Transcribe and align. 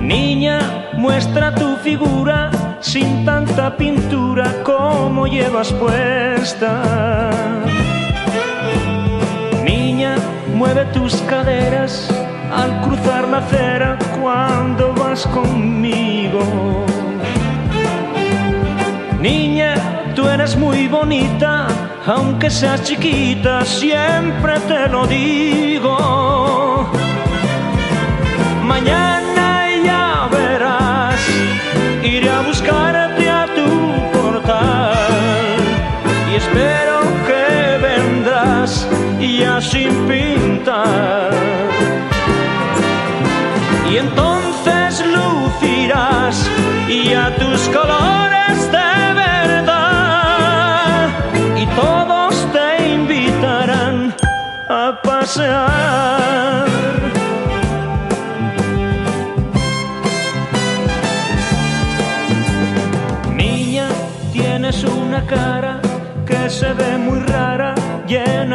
Niña, 0.00 0.58
muestra 0.94 1.54
tu 1.54 1.76
figura 1.76 2.50
sin 2.80 3.26
tanta 3.26 3.76
pintura 3.76 4.62
como 4.62 5.26
llevas 5.26 5.70
puesta. 5.72 7.30
Niña, 9.62 10.16
mueve 10.54 10.86
tus 10.94 11.16
caderas 11.28 12.08
al 12.50 12.80
cruzar 12.80 13.28
la 13.28 13.38
acera 13.38 13.98
cuando 14.18 14.94
vas 14.94 15.26
conmigo. 15.26 16.86
Niña, 19.20 19.74
tú 20.14 20.26
eres 20.26 20.56
muy 20.56 20.88
bonita, 20.88 21.66
aunque 22.06 22.48
seas 22.48 22.82
chiquita, 22.82 23.62
siempre 23.66 24.58
te 24.60 24.88
lo 24.88 25.06
digo. 25.06 26.63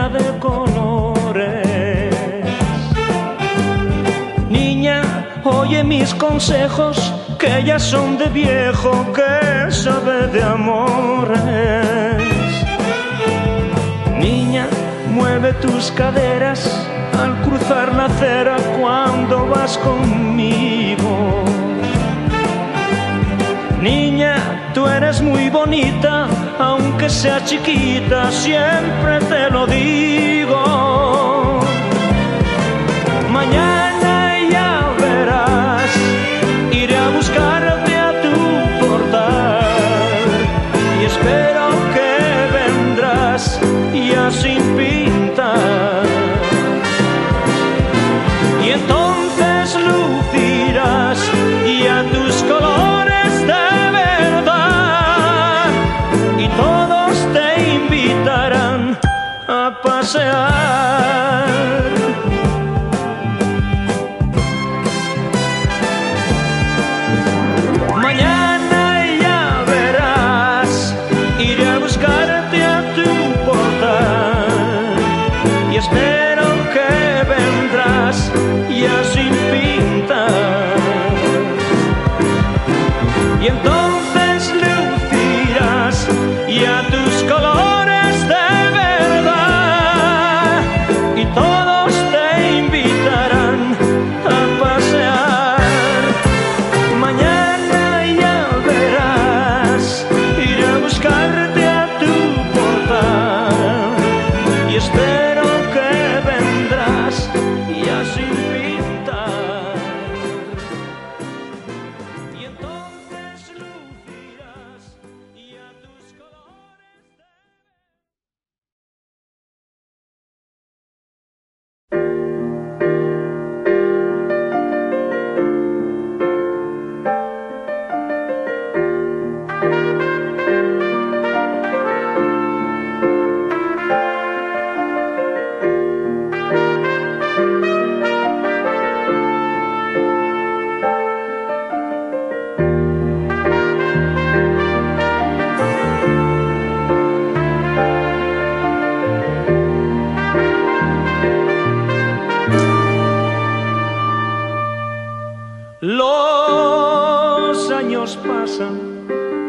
De 0.07 0.39
colores. 0.39 2.15
Niña, 4.47 5.01
oye 5.43 5.83
mis 5.83 6.13
consejos, 6.13 7.13
que 7.37 7.63
ya 7.65 7.77
son 7.77 8.17
de 8.17 8.29
viejo, 8.29 8.91
que 9.13 9.69
sabe 9.71 10.27
de 10.27 10.41
amores. 10.41 11.83
Niña, 14.17 14.67
mueve 15.11 15.51
tus 15.53 15.91
caderas 15.91 16.61
al 17.21 17.41
cruzar 17.41 17.93
la 17.93 18.05
acera 18.05 18.55
cuando 18.79 19.47
vas 19.47 19.77
conmigo. 19.79 21.48
Tú 24.79 24.87
eres 24.87 25.21
muy 25.21 25.49
bonita, 25.49 26.27
aunque 26.57 27.09
sea 27.09 27.43
chiquita, 27.43 28.31
siempre 28.31 29.19
te 29.27 29.49
lo 29.49 29.67
digo. 29.67 31.59
Mañana 33.29 33.78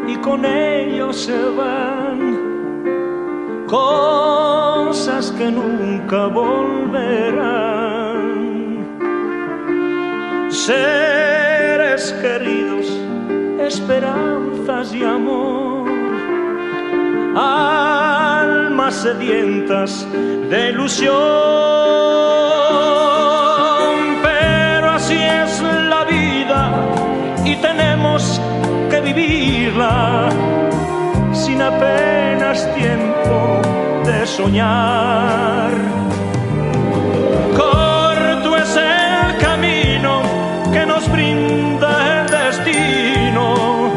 y 0.06 0.16
con 0.16 0.44
ellos 0.44 1.16
se 1.16 1.38
van 1.56 2.20
cosas 3.66 5.32
que 5.32 5.50
nunca 5.50 6.26
volverán. 6.26 6.60
Seres 10.50 12.12
queridos, 12.20 12.86
esperanzas 13.60 14.94
y 14.94 15.02
amor, 15.04 15.88
almas 17.36 18.94
sedientas 18.94 20.06
de 20.50 20.70
ilusión. 20.70 21.90
Apenas 31.60 32.68
tiempo 32.74 33.60
de 34.04 34.26
soñar. 34.26 35.70
Corto 37.56 38.56
es 38.56 38.76
el 38.76 39.36
camino 39.38 40.22
que 40.72 40.86
nos 40.86 41.10
brinda 41.10 41.90
el 42.20 42.30
destino, 42.30 43.90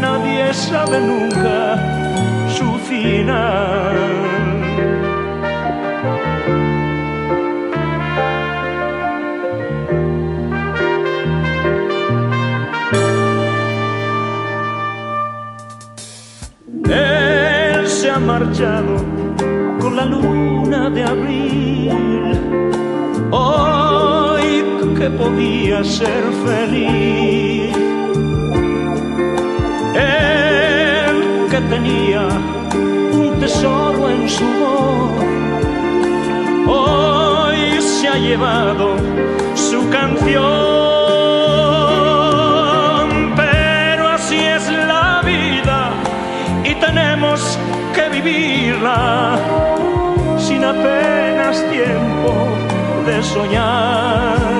nadie 0.00 0.52
sabe 0.54 1.00
nunca 1.00 1.76
su 2.56 2.78
final. 2.88 3.85
Con 18.56 19.96
la 19.96 20.06
luna 20.06 20.88
de 20.88 21.02
abril. 21.04 21.92
Hoy 23.30 24.64
que 24.96 25.10
podía 25.10 25.84
ser 25.84 26.24
feliz. 26.46 27.76
Él 29.94 31.46
que 31.50 31.60
tenía 31.68 32.28
un 33.12 33.38
tesoro 33.40 34.08
en 34.08 34.26
su 34.26 34.46
voz. 34.46 35.10
Hoy 36.66 37.78
se 37.82 38.08
ha 38.08 38.16
llevado 38.16 38.96
su 39.54 39.86
canción. 39.90 40.95
Apenas 50.66 51.56
tiempo 51.70 52.32
de 53.06 53.22
soñar. 53.22 54.55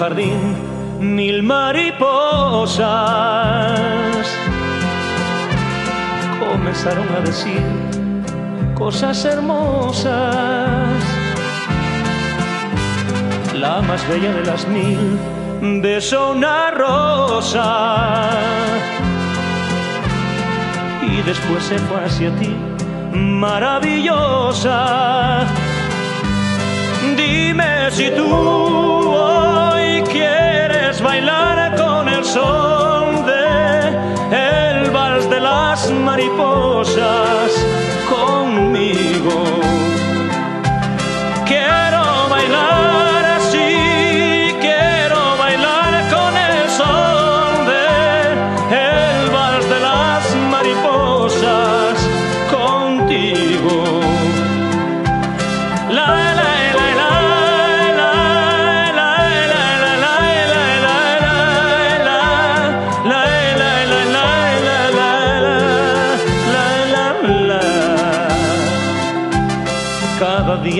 Jardín 0.00 0.40
mil 0.98 1.42
mariposas 1.42 2.80
comenzaron 6.40 7.06
a 7.18 7.20
decir 7.20 7.62
cosas 8.74 9.22
hermosas. 9.26 10.14
La 13.62 13.82
más 13.82 14.08
bella 14.08 14.32
de 14.32 14.44
las 14.46 14.66
mil 14.68 15.18
besó 15.82 16.30
una 16.30 16.70
rosa 16.70 18.30
y 21.02 21.20
después 21.28 21.62
se 21.62 21.78
fue 21.78 22.04
hacia 22.06 22.34
ti, 22.36 22.56
maravillosa. 23.12 24.76
Dime 27.18 27.90
si 27.90 28.08
tú 28.12 28.70
quieres 30.20 31.00
bailar 31.00 31.76
con 31.76 32.08
el 32.08 32.22
son 32.24 33.24
de 33.24 33.88
el 34.30 34.90
vals 34.90 35.30
de 35.30 35.40
las 35.40 35.90
mariposas 35.90 36.59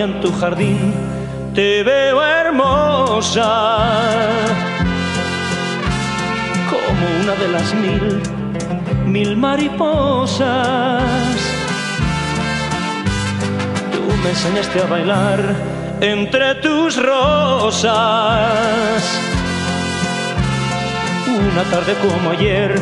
en 0.01 0.21
tu 0.21 0.33
jardín 0.33 0.95
te 1.55 1.83
veo 1.83 2.25
hermosa, 2.25 3.51
como 6.71 7.07
una 7.23 7.35
de 7.35 7.49
las 7.49 7.75
mil, 7.75 8.23
mil 9.05 9.37
mariposas. 9.37 11.03
Tú 13.93 14.01
me 14.23 14.31
enseñaste 14.31 14.81
a 14.81 14.87
bailar 14.87 15.55
entre 16.01 16.55
tus 16.57 16.97
rosas. 16.97 17.93
Una 21.27 21.63
tarde 21.65 21.95
como 22.01 22.31
ayer, 22.31 22.75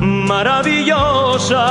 maravillosa. 0.00 1.64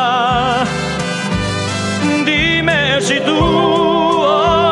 Dime 2.25 3.01
si 3.01 3.19
tú 3.21 3.99
son 4.29 4.68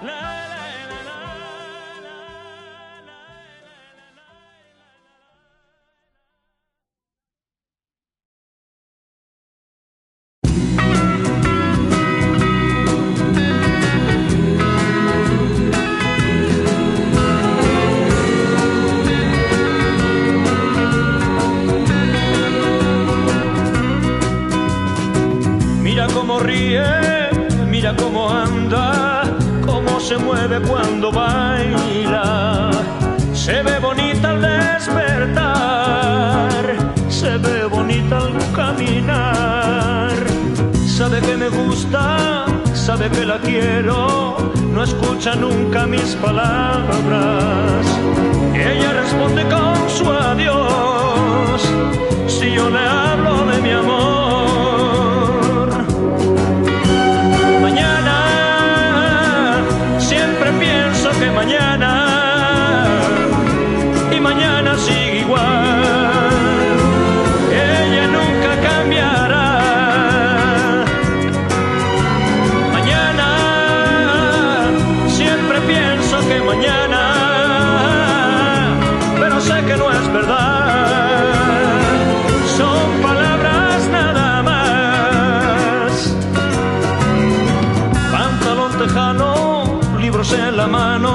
Love 0.00 0.37
gusta, 41.48 42.46
sabe 42.74 43.08
que 43.10 43.24
la 43.24 43.38
quiero, 43.38 44.36
no 44.72 44.82
escucha 44.82 45.34
nunca 45.34 45.86
mis 45.86 46.14
palabras. 46.16 47.86
Ella 48.54 48.92
responde 48.92 49.42
con 49.48 49.76
su 49.88 50.10
adiós, 50.10 51.62
si 52.26 52.52
yo 52.52 52.70
le 52.70 52.80
hablo 52.80 53.46
de 53.46 53.62
mi 53.62 53.70
amor. 53.70 54.17
Mañana, 76.48 77.02
pero 79.20 79.40
sé 79.40 79.56
que 79.66 79.76
no 79.76 79.86
es 79.98 80.12
verdad. 80.12 81.24
Son 82.56 82.86
palabras 83.08 83.76
nada 83.98 84.42
más. 84.50 85.90
Pantalón 88.12 88.72
tejano, 88.82 89.80
libros 90.00 90.32
en 90.32 90.56
la 90.56 90.66
mano 90.66 91.12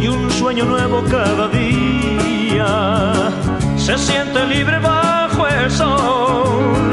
y 0.00 0.08
un 0.08 0.30
sueño 0.30 0.64
nuevo 0.64 1.04
cada 1.16 1.46
día. 1.48 2.70
Se 3.76 3.96
siente 3.96 4.44
libre 4.54 4.78
bajo 4.80 5.46
el 5.46 5.70
sol, 5.70 6.90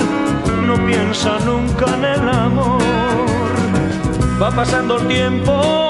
no 0.68 0.76
piensa 0.86 1.32
nunca 1.50 1.86
en 1.98 2.06
el 2.16 2.30
amor. 2.30 2.82
Va 4.42 4.52
pasando 4.52 4.98
el 4.98 5.08
tiempo 5.08 5.85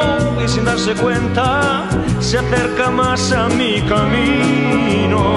darse 0.66 0.94
cuenta 0.96 1.88
se 2.20 2.40
acerca 2.40 2.90
más 2.90 3.32
a 3.32 3.48
mi 3.50 3.82
camino. 3.84 5.36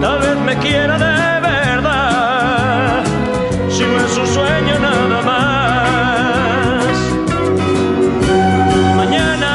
Tal 0.00 0.18
vez 0.18 0.36
me 0.48 0.56
quiera 0.58 0.98
de 0.98 1.40
verdad, 1.40 3.04
si 3.70 3.84
no 3.84 3.96
es 4.06 4.18
un 4.18 4.26
sueño 4.26 4.78
nada 4.80 5.22
más. 5.22 6.96
Mañana, 8.96 9.52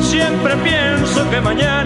siempre 0.00 0.56
pienso 0.68 1.28
que 1.30 1.40
mañana, 1.40 1.83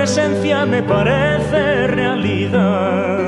presencia 0.00 0.64
me 0.64 0.82
parece 0.82 1.86
realidad. 1.88 3.18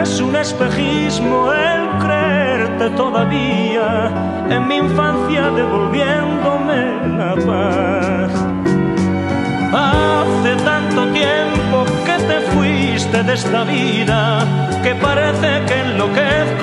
Es 0.00 0.20
un 0.20 0.36
espejismo 0.36 1.52
el 1.52 1.82
creerte 1.98 2.90
todavía 2.90 4.12
en 4.48 4.68
mi 4.68 4.76
infancia 4.76 5.50
devolviéndome 5.60 6.80
la 7.18 7.34
paz. 7.48 8.32
Hace 9.72 10.52
tanto 10.70 11.00
tiempo 11.20 11.76
que 12.06 12.16
te 12.30 12.38
fuiste 12.52 13.24
de 13.24 13.34
esta 13.34 13.64
vida 13.64 14.20
que 14.84 14.94
parece 14.94 15.48
que 15.66 15.76
enloquezco 15.80 16.53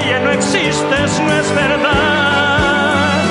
ya 0.00 0.18
no 0.20 0.30
existes, 0.30 1.20
no 1.20 1.32
es 1.32 1.54
verdad. 1.54 3.22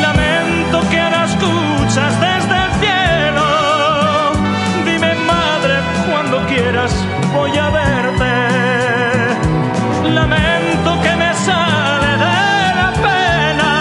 Lamento 0.00 0.80
que 0.90 1.00
ahora 1.00 1.24
escuchas 1.24 2.20
desde 2.20 2.56
el 2.64 2.72
cielo. 2.82 3.46
Dime, 4.84 5.14
madre, 5.26 5.74
cuando 6.10 6.46
quieras 6.46 6.92
voy 7.34 7.56
a 7.56 7.70
verte. 7.70 8.34
Lamento 10.10 11.00
que 11.02 11.16
me 11.16 11.34
sale 11.34 12.10
de 12.26 12.74
la 12.80 12.92
pena 13.06 13.72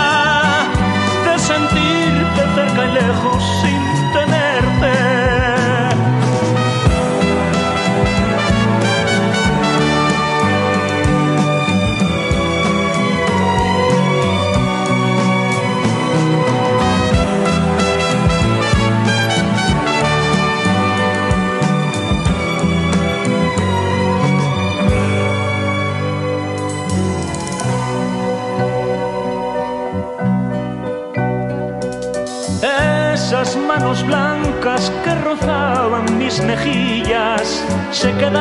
de 1.26 1.40
sentirte 1.40 2.42
cerca 2.56 2.86
y 2.86 2.92
lejos 2.94 3.44
sin 3.62 3.85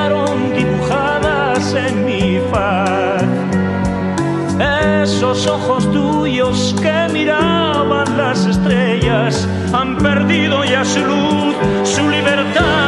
quedaron 0.04 0.52
dibujadas 0.54 1.74
en 1.74 2.04
mi 2.04 2.38
faz. 2.50 3.22
Esos 5.02 5.46
ojos 5.46 5.90
tuyos 5.92 6.74
que 6.80 7.08
miraban 7.12 8.16
las 8.16 8.46
estrellas 8.46 9.48
han 9.72 9.96
perdido 9.96 10.64
ya 10.64 10.84
su 10.84 11.00
luz, 11.00 11.54
su 11.84 12.08
libertad. 12.08 12.83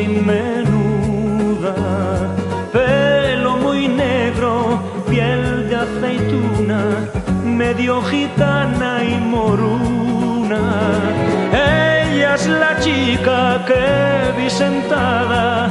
Y 0.00 0.08
menuda, 0.08 1.74
pelo 2.72 3.56
muy 3.58 3.88
negro, 3.88 4.80
piel 5.08 5.68
de 5.68 5.76
aceituna, 5.76 6.80
medio 7.44 8.02
gitana 8.02 9.04
y 9.04 9.14
moruna. 9.16 10.62
Ella 11.52 12.34
es 12.34 12.46
la 12.46 12.78
chica 12.80 13.64
que 13.66 14.32
vi 14.36 14.50
sentada 14.50 15.68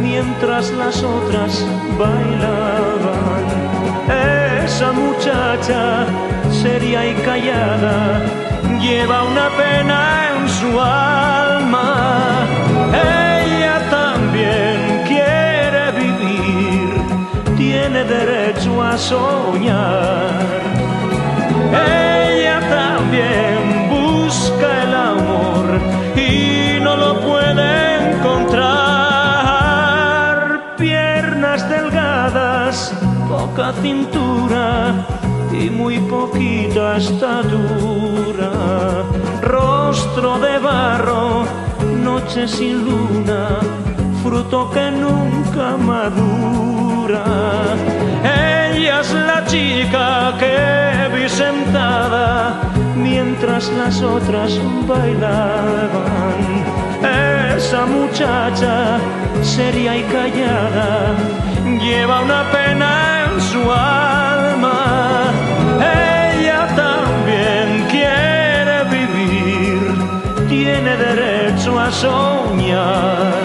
mientras 0.00 0.70
las 0.72 1.02
otras 1.02 1.66
bailaban 1.98 3.42
esa 4.64 4.92
muchacha 4.92 6.06
seria 6.62 7.06
y 7.06 7.14
callada 7.14 8.20
lleva 8.80 9.24
una 9.24 9.48
pena 9.50 9.98
en 10.30 10.48
su 10.48 10.80
alma. 10.80 12.42
Tiene 17.92 18.04
derecho 18.04 18.82
a 18.82 18.96
soñar. 18.96 20.30
Ella 21.72 22.60
también 22.70 23.90
busca 23.90 24.82
el 24.84 24.94
amor 24.94 25.80
y 26.16 26.80
no 26.80 26.96
lo 26.96 27.20
puede 27.20 28.14
encontrar. 28.14 28.72
Piernas 30.78 31.68
delgadas, 31.68 32.94
poca 33.28 33.74
cintura 33.82 35.06
y 35.52 35.68
muy 35.68 35.98
poquita 35.98 36.96
estatura. 36.96 38.52
Rostro 39.42 40.38
de 40.38 40.58
barro, 40.58 41.44
noche 42.02 42.48
sin 42.48 42.84
luna, 42.86 43.58
fruto 44.32 44.70
que 44.70 44.90
nunca 44.90 45.76
madura. 45.76 47.24
Ella 48.24 49.00
es 49.00 49.12
la 49.12 49.44
chica 49.52 50.06
que 50.40 50.56
vi 51.14 51.28
sentada 51.28 52.62
mientras 52.96 53.62
las 53.80 54.00
otras 54.00 54.50
bailaban. 54.88 56.40
Esa 57.56 57.84
muchacha 57.84 58.74
seria 59.42 59.92
y 60.02 60.02
callada 60.14 61.14
lleva 61.84 62.22
una 62.22 62.42
pena 62.56 62.90
en 63.24 63.34
su 63.50 63.62
alma. 63.70 64.78
Ella 66.08 66.60
también 66.84 67.66
quiere 67.94 68.76
vivir, 68.96 69.80
tiene 70.48 70.92
derecho 71.06 71.78
a 71.78 71.88
soñar. 71.92 73.41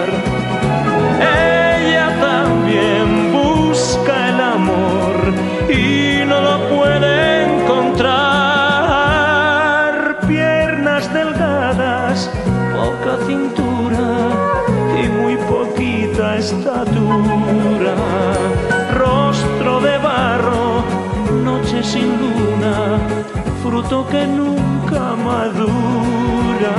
Fruto 23.78 24.06
que 24.08 24.26
nunca 24.26 25.14
madura. 25.28 26.76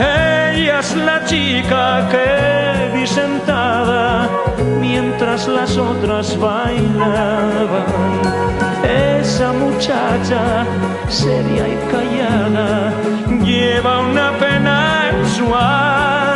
Ella 0.00 0.80
es 0.80 0.96
la 0.96 1.24
chica 1.24 2.08
que 2.10 2.90
vi 2.94 3.06
sentada 3.06 4.28
mientras 4.80 5.46
las 5.48 5.76
otras 5.76 6.38
bailaban. 6.38 7.86
Esa 9.20 9.52
muchacha 9.52 10.64
seria 11.08 11.68
y 11.68 11.76
callada 11.92 12.92
lleva 13.44 14.00
una 14.00 14.30
pena 14.38 15.10
en 15.10 15.28
su 15.28 15.44
alma. 15.54 16.27